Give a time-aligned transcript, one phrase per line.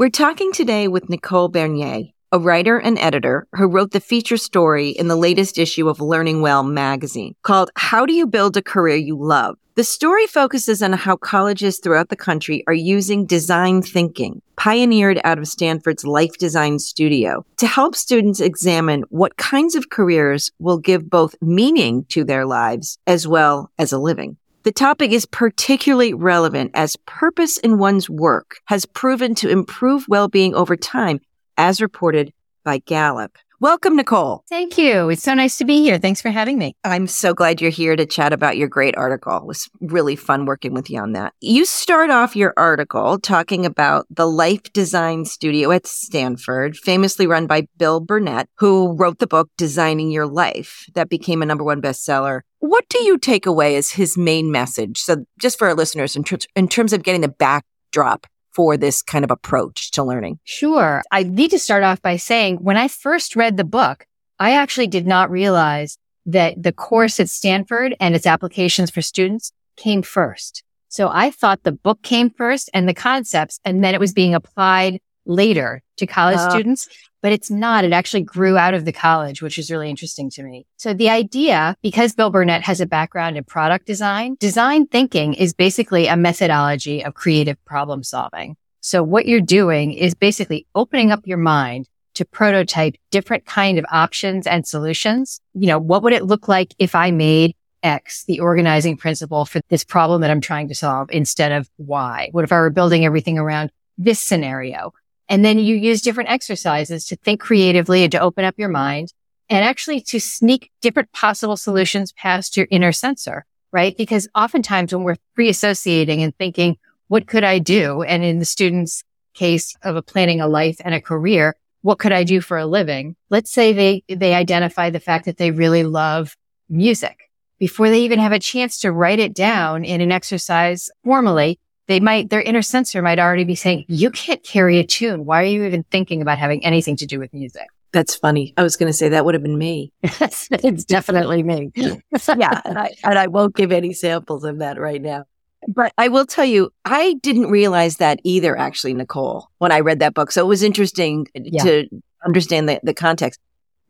[0.00, 4.88] We're talking today with Nichole Bernier, a writer and editor who wrote the feature story
[4.88, 8.96] in the latest issue of Learning Well magazine called How Do You Build a Career
[8.96, 9.58] You Love?
[9.74, 15.38] The story focuses on how colleges throughout the country are using design thinking, pioneered out
[15.38, 21.10] of Stanford's Life Design Studio, to help students examine what kinds of careers will give
[21.10, 24.38] both meaning to their lives as well as a living.
[24.62, 30.54] The topic is particularly relevant as purpose in one's work has proven to improve well-being
[30.54, 31.20] over time
[31.56, 33.38] as reported by Gallup.
[33.62, 34.40] Welcome, Nichole.
[34.48, 35.10] Thank you.
[35.10, 35.98] It's so nice to be here.
[35.98, 36.74] Thanks for having me.
[36.82, 39.36] I'm so glad you're here to chat about your great article.
[39.36, 41.34] It was really fun working with you on that.
[41.42, 47.46] You start off your article talking about the Life Design Studio at Stanford, famously run
[47.46, 51.82] by Bill Burnett, who wrote the book Designing Your Life that became a number one
[51.82, 52.40] bestseller.
[52.60, 55.00] What do you take away as his main message?
[55.02, 56.24] So, just for our listeners, in,
[56.56, 58.26] in terms of getting the backdrop
[58.60, 60.38] for this kind of approach to learning?
[60.44, 61.02] Sure.
[61.10, 64.04] I need to start off by saying when I first read the book,
[64.38, 69.52] I actually did not realize that the course at Stanford and its applications for students
[69.78, 70.62] came first.
[70.88, 74.34] So I thought the book came first and the concepts, and then it was being
[74.34, 76.88] applied later to college uh, students
[77.22, 77.84] but it's not.
[77.84, 80.66] It actually grew out of the college, which is really interesting to me.
[80.76, 85.52] So the idea, because Bill Burnett has a background in product design, design thinking is
[85.52, 88.56] basically a methodology of creative problem solving.
[88.80, 93.84] So what you're doing is basically opening up your mind to prototype different kind of
[93.90, 95.40] options and solutions.
[95.54, 99.60] You know, what would it look like if I made X, the organizing principle for
[99.68, 102.30] this problem that I'm trying to solve instead of Y?
[102.32, 104.92] What if I were building everything around this scenario?
[105.30, 109.14] And then you use different exercises to think creatively and to open up your mind
[109.48, 113.96] and actually to sneak different possible solutions past your inner censor, right?
[113.96, 116.76] Because oftentimes when we're free associating and thinking,
[117.06, 118.02] what could I do?
[118.02, 122.12] And in the student's case of a planning a life and a career, what could
[122.12, 123.14] I do for a living?
[123.30, 126.36] Let's say they, they identify the fact that they really love
[126.68, 127.30] music
[127.60, 132.00] before they even have a chance to write it down in an exercise formally they
[132.00, 135.24] might, their inner censor might already be saying, you can't carry a tune.
[135.24, 137.66] Why are you even thinking about having anything to do with music?
[137.92, 138.54] That's funny.
[138.56, 139.92] I was going to say that would have been me.
[140.02, 141.72] it's definitely me.
[141.74, 142.60] yeah.
[142.64, 145.24] And I, and I won't give any samples of that right now.
[145.66, 149.98] But I will tell you, I didn't realize that either, actually, Nichole, when I read
[149.98, 150.30] that book.
[150.30, 151.64] So it was interesting yeah.
[151.64, 151.88] to
[152.24, 153.40] understand the, the context.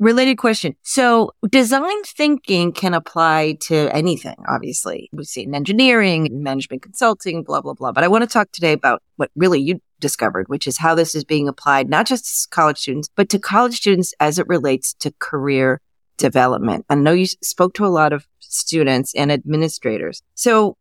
[0.00, 0.74] Related question.
[0.82, 5.10] So design thinking can apply to anything, obviously.
[5.12, 7.92] We see in engineering, management consulting, blah, blah, blah.
[7.92, 11.14] But I want to talk today about what really you discovered, which is how this
[11.14, 14.94] is being applied, not just to college students, but to college students as it relates
[14.94, 15.82] to career
[16.16, 16.86] development.
[16.88, 20.22] I know you spoke to a lot of students and administrators.
[20.34, 20.78] So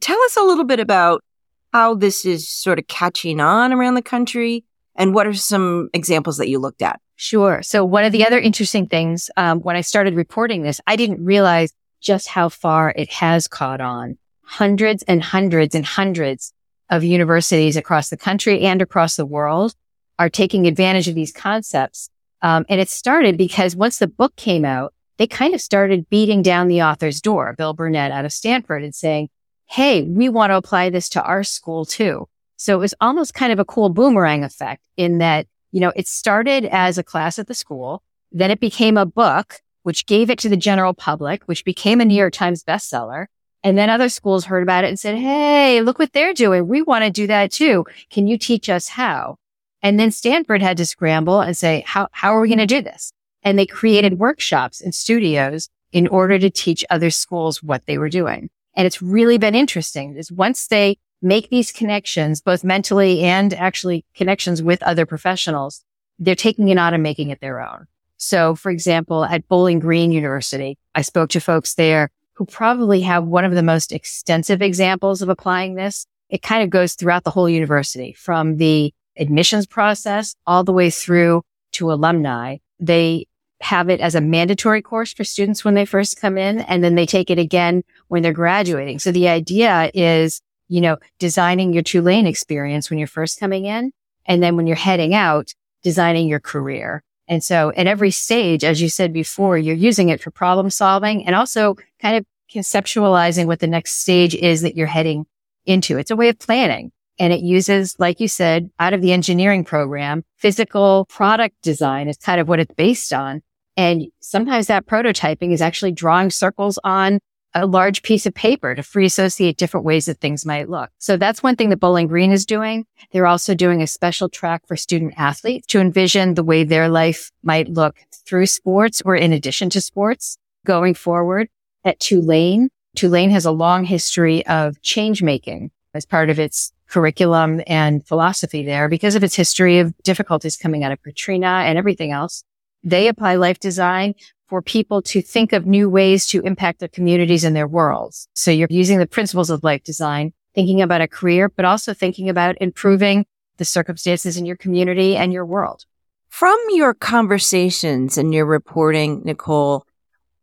[0.00, 1.24] tell us a little bit about
[1.72, 4.64] how this is sort of catching on around the country
[4.96, 7.00] and what are some examples that you looked at?
[7.16, 7.62] Sure.
[7.62, 11.24] So one of the other interesting things, um, when I started reporting this, I didn't
[11.24, 14.18] realize just how far it has caught on.
[14.42, 16.52] Hundreds and hundreds and hundreds
[16.90, 19.74] of universities across the country and across the world
[20.18, 22.10] are taking advantage of these concepts.
[22.42, 26.42] Um, and it started because once the book came out, they kind of started beating
[26.42, 29.28] down the author's door, Bill Burnett out of Stanford and saying,
[29.66, 32.28] Hey, we want to apply this to our school too.
[32.56, 36.06] So it was almost kind of a cool boomerang effect in that you know, it
[36.06, 38.04] started as a class at the school.
[38.30, 42.04] Then it became a book, which gave it to the general public, which became a
[42.04, 43.26] New York Times bestseller.
[43.64, 46.68] And then other schools heard about it and said, Hey, look what they're doing.
[46.68, 47.86] We want to do that too.
[48.08, 49.38] Can you teach us how?
[49.82, 52.80] And then Stanford had to scramble and say, how, how are we going to do
[52.80, 53.12] this?
[53.42, 58.08] And they created workshops and studios in order to teach other schools what they were
[58.08, 58.48] doing.
[58.74, 64.04] And it's really been interesting is once they make these connections, both mentally and actually
[64.14, 65.82] connections with other professionals,
[66.18, 67.86] they're taking it on and making it their own.
[68.16, 73.24] So, for example, at Bowling Green University, I spoke to folks there who probably have
[73.24, 76.06] one of the most extensive examples of applying this.
[76.28, 80.90] It kind of goes throughout the whole university from the admissions process all the way
[80.90, 81.42] through
[81.72, 82.58] to alumni.
[82.80, 83.26] They
[83.60, 86.96] have it as a mandatory course for students when they first come in, and then
[86.96, 88.98] they take it again when they're graduating.
[88.98, 93.92] So the idea is you know, designing your Tulane experience when you're first coming in
[94.26, 95.52] And then when you're heading out,
[95.82, 97.02] designing your career.
[97.28, 101.26] And so at every stage, as you said before, you're using it for problem solving
[101.26, 105.26] and also kind of conceptualizing what the next stage is that you're heading
[105.64, 105.98] into.
[105.98, 106.92] It's a way of planning.
[107.18, 112.16] And it uses, like you said, out of the engineering program, physical product design is
[112.16, 113.40] kind of what it's based on.
[113.76, 117.20] And sometimes that prototyping is actually drawing circles on
[117.54, 120.90] a large piece of paper to free associate different ways that things might look.
[120.98, 122.84] So that's one thing that Bowling Green is doing.
[123.12, 127.30] They're also doing a special track for student athletes to envision the way their life
[127.42, 127.96] might look
[128.26, 130.36] through sports or in addition to sports
[130.66, 131.48] going forward.
[131.84, 137.60] At Tulane, Tulane has a long history of change making as part of its curriculum
[137.66, 142.10] and philosophy there because of its history of difficulties coming out of Katrina and everything
[142.10, 142.44] else.
[142.82, 144.14] They apply life design
[144.48, 148.28] for people to think of new ways to impact their communities and their worlds.
[148.34, 152.28] So you're using the principles of life design, thinking about a career, but also thinking
[152.28, 153.26] about improving
[153.56, 155.84] the circumstances in your community and your world.
[156.28, 159.82] From your conversations and your reporting, Nichole,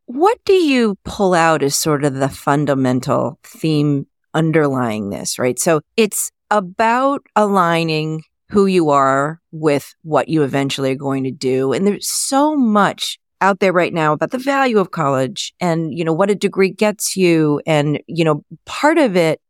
[0.06, 5.60] what do you pull out as sort of the fundamental theme underlying this, right?
[5.60, 11.72] So it's about aligning who you are with what you eventually are going to do.
[11.72, 16.04] And there's so much out there right now about the value of college and, you
[16.04, 17.62] know, what a degree gets you.
[17.66, 19.42] And, you know, part of it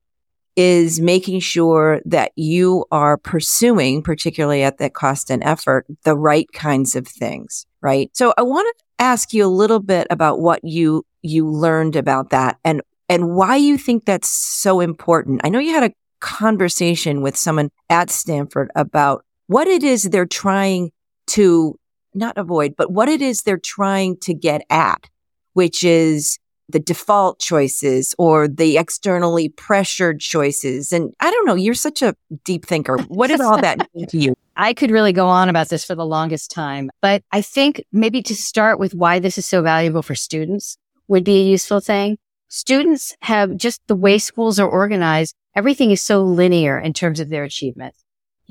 [0.55, 6.51] is making sure that you are pursuing, particularly at that cost and effort, the right
[6.53, 8.09] kinds of things, right?
[8.13, 12.31] So I want to ask you a little bit about what you, you learned about
[12.31, 15.41] that and, and why you think that's so important.
[15.43, 20.25] I know you had a conversation with someone at Stanford about what it is they're
[20.25, 20.91] trying
[21.27, 21.77] to
[22.13, 25.09] not avoid, but what it is they're trying to get at,
[25.53, 30.91] which is the default choices or the externally pressured choices.
[30.91, 32.97] And I don't know, you're such a deep thinker.
[33.07, 34.33] What does all that mean to you?
[34.55, 38.21] I could really go on about this for the longest time, but I think maybe
[38.23, 42.17] to start with why this is so valuable for students would be a useful thing.
[42.49, 45.35] Students have just the way schools are organized.
[45.55, 48.00] Everything is so linear in terms of their achievements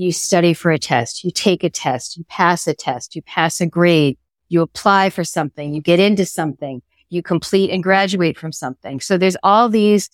[0.01, 3.61] you study for a test, you take a test, you pass a test, you pass
[3.61, 4.17] a grade,
[4.49, 6.81] you apply for something, you get into something,
[7.11, 8.99] you complete and graduate from something.
[9.01, 10.09] So there's all these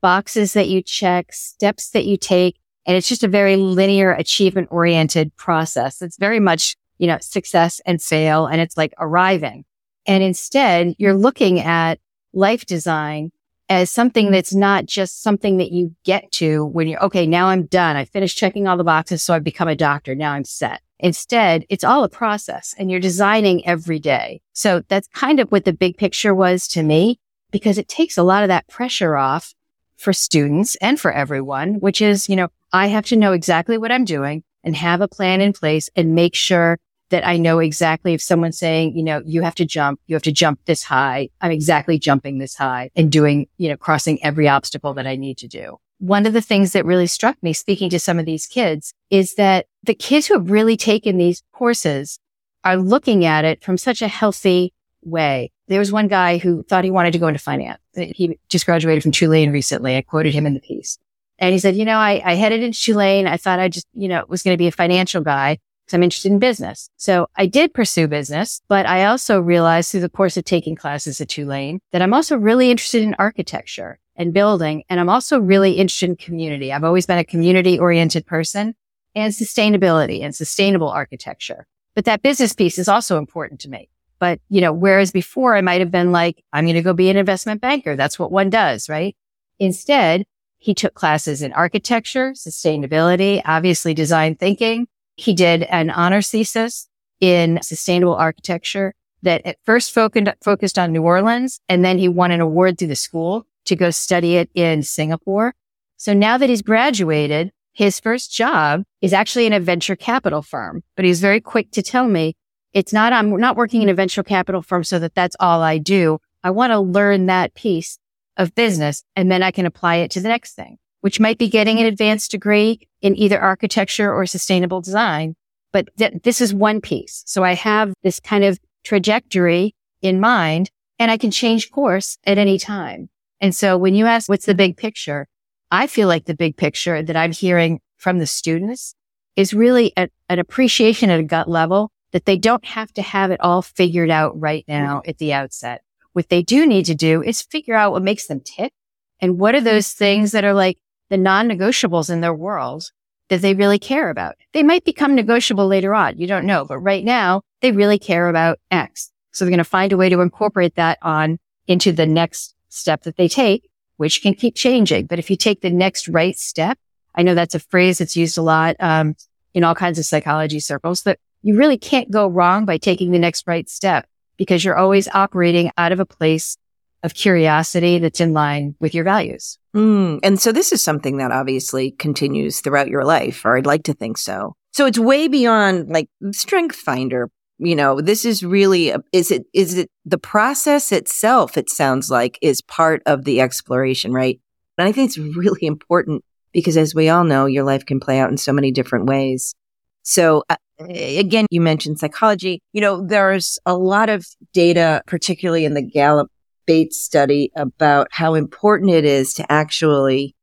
[0.00, 2.56] boxes that you check, steps that you take,
[2.86, 6.02] and it's just a very linear achievement oriented process.
[6.02, 8.46] It's very much, you know, success and fail.
[8.46, 9.64] And it's like arriving.
[10.06, 11.98] And instead you're looking at
[12.32, 13.32] life design
[13.72, 17.64] as something that's not just something that you get to when you're, okay, now I'm
[17.64, 17.96] done.
[17.96, 19.22] I finished checking all the boxes.
[19.22, 20.14] So I've become a doctor.
[20.14, 20.82] Now I'm set.
[20.98, 24.42] Instead, it's all a process and you're designing every day.
[24.52, 27.18] So that's kind of what the big picture was to me
[27.50, 29.54] because it takes a lot of that pressure off
[29.96, 33.90] for students and for everyone, which is, you know, I have to know exactly what
[33.90, 36.78] I'm doing and have a plan in place and make sure
[37.12, 40.22] that I know exactly if someone's saying, you know, you have to jump, you have
[40.22, 41.28] to jump this high.
[41.40, 45.38] I'm exactly jumping this high and doing, you know, crossing every obstacle that I need
[45.38, 45.78] to do.
[45.98, 49.34] One of the things that really struck me speaking to some of these kids is
[49.34, 52.18] that the kids who have really taken these courses
[52.64, 54.72] are looking at it from such a healthy
[55.04, 55.52] way.
[55.68, 57.80] There was one guy who thought he wanted to go into finance.
[57.94, 59.96] He just graduated from Tulane recently.
[59.96, 60.98] I quoted him in the piece.
[61.38, 63.26] And he said, you know, I, I headed into Tulane.
[63.26, 65.58] I thought I just, you know, was going to be a financial guy
[65.92, 66.88] because I'm interested in business.
[66.96, 71.20] So I did pursue business, but I also realized through the course of taking classes
[71.20, 74.84] at Tulane that I'm also really interested in architecture and building.
[74.88, 76.72] And I'm also really interested in community.
[76.72, 78.74] I've always been a community oriented person
[79.14, 81.66] and sustainability and sustainable architecture.
[81.94, 83.90] But that business piece is also important to me.
[84.18, 87.10] But, you know, whereas before I might have been like, I'm going to go be
[87.10, 87.96] an investment banker.
[87.96, 89.14] That's what one does, right?
[89.58, 90.24] Instead,
[90.58, 96.88] he took classes in architecture, sustainability, obviously design thinking, he did an honors thesis
[97.20, 102.40] in sustainable architecture that at first focused on New Orleans, and then he won an
[102.40, 105.54] award through the school to go study it in Singapore.
[105.96, 110.82] So now that he's graduated, his first job is actually in a venture capital firm,
[110.96, 112.34] but he's very quick to tell me
[112.72, 115.78] it's not, I'm not working in a venture capital firm so that that's all I
[115.78, 116.18] do.
[116.42, 117.98] I want to learn that piece
[118.36, 121.48] of business and then I can apply it to the next thing which might be
[121.48, 125.36] getting an advanced degree in either architecture or sustainable design.
[125.72, 127.22] But th- this is one piece.
[127.26, 132.38] So I have this kind of trajectory in mind and I can change course at
[132.38, 133.08] any time.
[133.40, 135.26] And so when you ask what's the big picture,
[135.70, 138.94] I feel like the big picture that I'm hearing from the students
[139.36, 143.30] is really a, an appreciation at a gut level that they don't have to have
[143.30, 145.82] it all figured out right now at the outset.
[146.12, 148.72] What they do need to do is figure out what makes them tick
[149.20, 150.78] and what are those things that are like
[151.12, 152.90] the non-negotiables in their world
[153.28, 154.34] that they really care about.
[154.54, 156.16] They might become negotiable later on.
[156.16, 159.12] You don't know, but right now they really care about X.
[159.30, 163.02] So they're going to find a way to incorporate that on into the next step
[163.02, 165.04] that they take, which can keep changing.
[165.04, 166.78] But if you take the next right step,
[167.14, 169.14] I know that's a phrase that's used a lot um,
[169.52, 173.18] in all kinds of psychology circles that you really can't go wrong by taking the
[173.18, 176.56] next right step because you're always operating out of a place
[177.02, 179.58] of curiosity that's in line with your values.
[179.74, 183.84] Mm, and so this is something that obviously continues throughout your life, or I'd like
[183.84, 184.54] to think so.
[184.70, 187.30] So it's way beyond like Strength Finder.
[187.58, 191.56] You know, this is really, a, is it, is it the process itself?
[191.56, 194.40] It sounds like is part of the exploration, right?
[194.78, 198.18] And I think it's really important because as we all know, your life can play
[198.18, 199.54] out in so many different ways.
[200.02, 202.60] So uh, again, you mentioned psychology.
[202.72, 206.30] You know, there's a lot of data, particularly in the Gallup
[206.72, 210.34] Bates study about how important it is to actually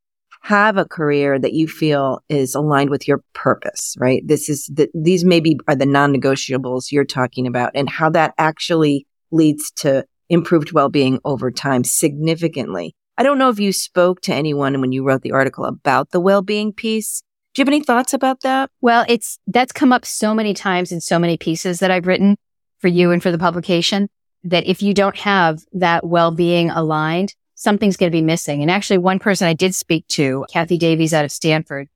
[0.41, 4.21] have a career that you feel is aligned with your purpose, right?
[4.23, 9.07] This is the, these maybe are the non-negotiables you're talking about and how that actually
[9.31, 12.93] leads to improved well-being over time significantly.
[13.17, 16.19] I don't know if you spoke to anyone when you wrote the article about the
[16.19, 17.23] well-being piece.
[17.55, 18.69] Do you have any thoughts about that?
[18.81, 22.37] Well, it's that's come up so many times in so many pieces that I've written
[22.77, 24.09] for you and for the publication
[24.43, 28.61] that if you don't have that well-being aligned, something's going to be missing.
[28.61, 31.89] And actually one person I did speak to, Kathy Davies out of Stanford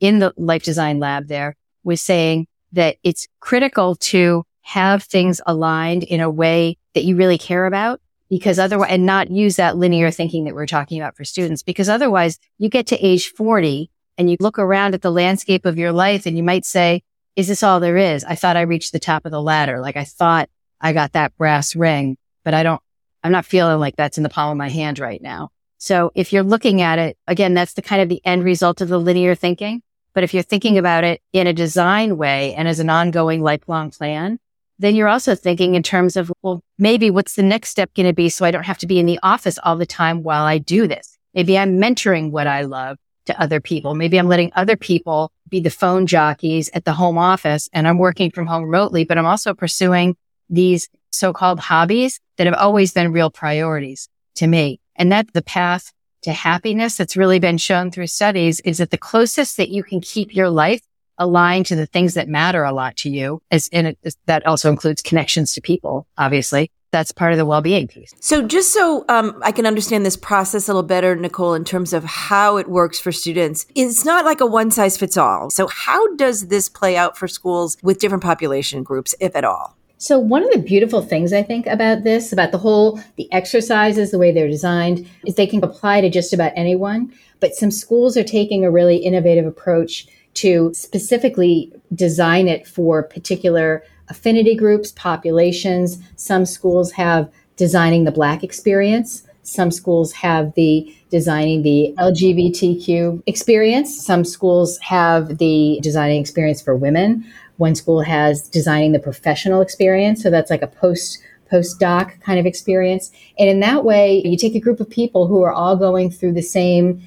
[0.00, 6.02] in the life design lab there was saying that it's critical to have things aligned
[6.02, 10.10] in a way that you really care about because otherwise, and not use that linear
[10.10, 13.88] thinking that we're talking about for students, because otherwise you get to age 40
[14.18, 17.02] and you look around at the landscape of your life and you might say,
[17.36, 18.24] is this all there is?
[18.24, 19.80] I thought I reached the top of the ladder.
[19.80, 22.80] Like I thought I got that brass ring, but I don't,
[23.22, 25.50] I'm not feeling like that's in the palm of my hand right now.
[25.78, 28.88] So if you're looking at it, again, that's the kind of the end result of
[28.88, 29.82] the linear thinking.
[30.14, 33.90] But if you're thinking about it in a design way and as an ongoing lifelong
[33.90, 34.38] plan,
[34.78, 38.12] then you're also thinking in terms of, well, maybe what's the next step going to
[38.12, 40.58] be so I don't have to be in the office all the time while I
[40.58, 41.18] do this?
[41.34, 43.94] Maybe I'm mentoring what I love to other people.
[43.94, 47.98] Maybe I'm letting other people be the phone jockeys at the home office and I'm
[47.98, 50.16] working from home remotely, but I'm also pursuing
[50.48, 54.80] these so-called hobbies that have always been real priorities to me.
[54.96, 58.98] And that the path to happiness that's really been shown through studies is that the
[58.98, 60.82] closest that you can keep your life
[61.18, 65.52] aligned to the things that matter a lot to you, it, that also includes connections
[65.54, 66.70] to people, obviously.
[66.92, 68.14] That's part of the well-being piece.
[68.20, 71.92] So, just so um, I can understand this process a little better, Nichole, in terms
[71.92, 75.50] of how it works for students, it's not like a one size fits all.
[75.50, 79.75] So, how does this play out for schools with different population groups, if at all?
[79.98, 84.10] So one of the beautiful things I think about this, about the whole, the exercises,
[84.10, 87.12] the way they're designed, is they can apply to just about anyone.
[87.40, 93.82] But some schools are taking a really innovative approach to specifically design it for particular
[94.08, 95.98] affinity groups, populations.
[96.16, 99.22] Some schools have designing the Black experience.
[99.42, 104.04] Some schools have the designing the LGBTQ experience.
[104.04, 107.24] Some schools have the designing experience for women.
[107.56, 110.22] One school has designing the professional experience.
[110.22, 111.18] So that's like a post
[111.50, 113.12] postdoc kind of experience.
[113.38, 116.32] And in that way, you take a group of people who are all going through
[116.32, 117.00] the same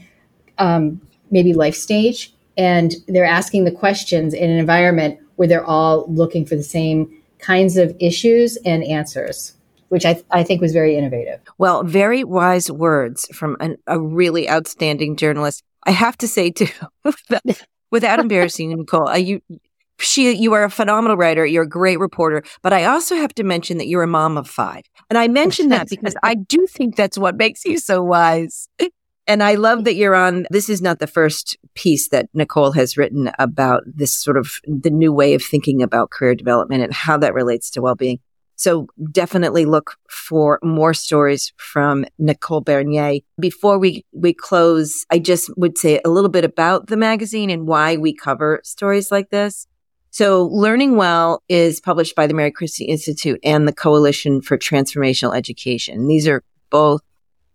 [0.57, 6.05] um, maybe life stage, and they're asking the questions in an environment where they're all
[6.07, 9.55] looking for the same kinds of issues and answers
[9.89, 11.41] which I, th- I think was very innovative.
[11.57, 15.63] Well, very wise words from an, a really outstanding journalist.
[15.83, 16.67] I have to say, too,
[17.91, 19.41] without embarrassing you, Nichole, uh, you
[19.99, 23.43] she you are a phenomenal writer you're a great reporter but i also have to
[23.43, 26.95] mention that you're a mom of five and i mention that because i do think
[26.95, 28.69] that's what makes you so wise
[29.27, 32.97] and i love that you're on this is not the first piece that nichole has
[32.97, 37.17] written about this sort of the new way of thinking about career development and how
[37.17, 38.19] that relates to well-being
[38.59, 43.21] so definitely look for more stories from Nichole Bernier.
[43.39, 47.65] Before we, we close, I just would say a little bit about the magazine and
[47.65, 49.65] why we cover stories like this.
[50.11, 55.35] So Learning Well is published by the Mary Christie Institute and the Coalition for Transformational
[55.35, 56.07] Education.
[56.07, 57.01] These are both,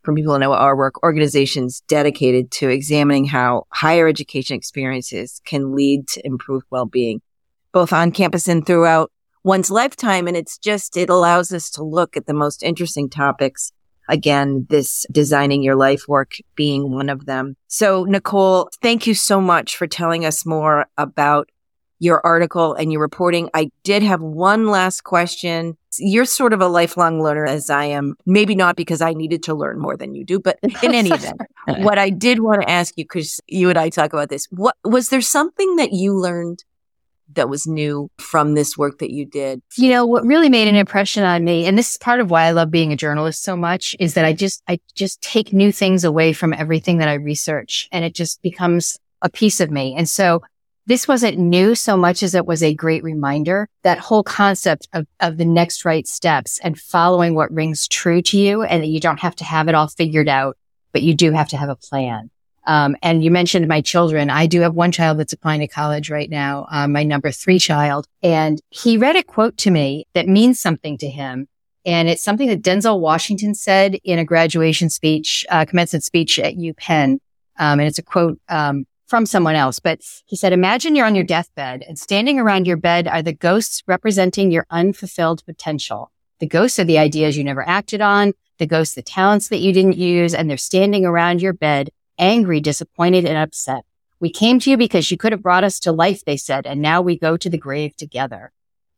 [0.03, 5.75] from people who know our work, organizations dedicated to examining how higher education experiences can
[5.75, 7.21] lead to improved well-being,
[7.73, 9.11] both on campus and throughout
[9.43, 10.29] one's lifetime.
[10.29, 13.73] And it's just, it allows us to look at the most interesting topics.
[14.09, 17.57] Again, this designing your life work being one of them.
[17.69, 21.49] So Nichole, thank you so much for telling us more about
[21.99, 23.49] your article and your reporting.
[23.55, 25.77] I did have one last question.
[25.99, 28.17] You're sort of a lifelong learner as I am.
[28.27, 31.41] Maybe not because I needed to learn more than you do, but in any event,
[31.79, 34.77] what I did want to ask you, because you and I talk about this, what
[34.85, 36.65] was there something that you learned
[37.33, 39.63] that was new from this work that you did?
[39.77, 42.45] You know, what really made an impression on me, and this is part of why
[42.45, 45.73] I love being a journalist so much, is that I just, I just take new
[45.73, 49.95] things away from everything that I research and it just becomes a piece of me.
[49.97, 50.43] And so
[50.87, 53.69] this wasn't new so much as it was a great reminder.
[53.83, 58.39] That whole concept of, of the next right steps and following what rings true to
[58.39, 60.57] you and that you don't have to have it all figured out,
[60.93, 62.31] but you do have to have a plan.
[62.67, 64.31] Um, and you mentioned my children.
[64.31, 67.59] I do have one child that's applying to college right now, um, my number three
[67.59, 68.07] child.
[68.23, 71.47] And he read a quote to me that means something to him.
[71.87, 76.55] And it's something that Denzel Washington said in a graduation speech, uh, commencement speech at
[76.55, 77.19] UPenn.
[77.59, 81.15] Um, and it's a quote, um, from someone else, but he said, imagine you're on
[81.15, 86.11] your deathbed and standing around your bed are the ghosts representing your unfulfilled potential.
[86.41, 89.73] The ghosts are the ideas you never acted on, the ghosts, the talents that you
[89.73, 93.85] didn't use, and they're standing around your bed angry, disappointed, and upset.
[94.21, 96.81] We came to you because you could have brought us to life, they said, and
[96.81, 98.53] now we go to the grave together.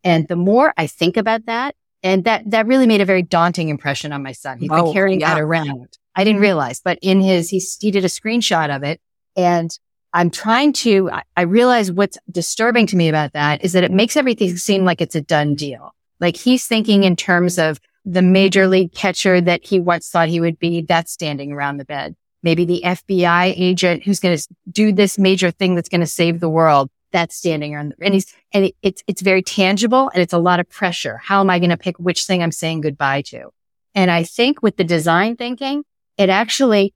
[0.05, 3.69] And the more I think about that, and that, that really made a very daunting
[3.69, 4.59] impression on my son.
[4.59, 5.35] He's oh, been carrying yeah.
[5.35, 5.97] that around.
[6.15, 6.43] I didn't mm-hmm.
[6.43, 9.01] realize, but in his, he, he did a screenshot of it.
[9.35, 9.77] And
[10.17, 14.17] I'm trying to, I, realize what's disturbing to me about that is that it makes
[14.17, 15.95] everything seem like it's a done deal.
[16.21, 20.41] Like he's thinking in terms of the major league catcher that he once thought he
[20.41, 20.81] would be.
[20.81, 25.51] That's standing around the bed maybe the FBI agent who's going to do this major
[25.51, 26.89] thing that's going to save the world.
[27.11, 30.61] That's standing on, and he's, and it, it's, it's very tangible and it's a lot
[30.61, 31.19] of pressure.
[31.25, 33.51] How am I going to pick which thing I'm saying goodbye to?
[33.97, 35.83] And I think with the design thinking,
[36.19, 36.95] it actually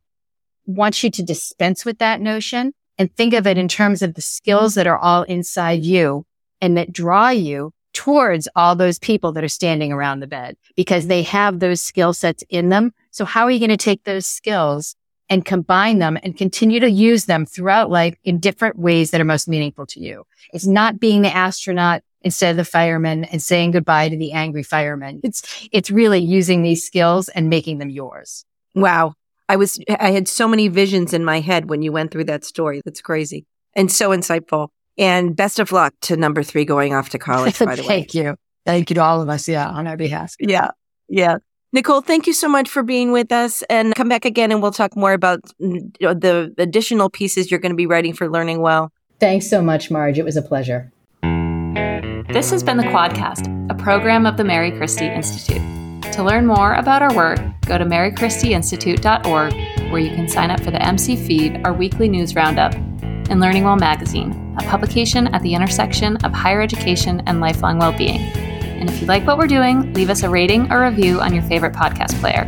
[0.66, 4.20] wants you to dispense with that notion and think of it in terms of the
[4.20, 6.26] skills that are all inside you
[6.60, 11.06] and that draw you towards all those people that are standing around the bed because
[11.06, 12.92] they have those skill sets in them.
[13.10, 14.96] So how are you going to take those skills
[15.30, 19.24] and combine them and continue to use them throughout life in different ways that are
[19.24, 20.26] most meaningful to you.
[20.52, 24.62] It's not being the astronaut instead of the fireman and saying goodbye to the angry
[24.62, 25.20] fireman.
[25.24, 28.44] It's, it's really using these skills and making them yours.
[28.74, 29.14] Wow.
[29.50, 32.44] I was, I had so many visions in my head when you went through that
[32.44, 32.82] story.
[32.84, 34.68] That's crazy and so insightful.
[34.96, 37.88] And best of luck to number three going off to college, by the way.
[37.88, 38.36] Thank you.
[38.64, 39.48] Thank you to all of us.
[39.48, 39.68] Yeah.
[39.68, 40.36] On our behalf.
[40.38, 40.68] Yeah.
[41.08, 41.38] Yeah.
[41.74, 44.70] Nichole, thank you so much for being with us and come back again and we'll
[44.70, 48.92] talk more about mm, the additional pieces you're going to be writing for Learning Well.
[49.18, 50.18] Thanks so much, Marge.
[50.18, 50.92] It was a pleasure.
[51.22, 55.79] This has been the Quadcast, a program of the Mary Christie Institute.
[56.20, 59.54] To learn more about our work, go to marychristieinstitute.org,
[59.90, 63.64] where you can sign up for the MC Feed, our weekly news roundup, and Learning
[63.64, 68.20] Well magazine, a publication at the intersection of higher education and lifelong well being.
[68.20, 71.42] And if you like what we're doing, leave us a rating or review on your
[71.44, 72.44] favorite podcast player.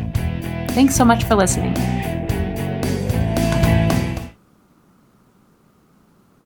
[0.72, 1.72] Thanks so much for listening.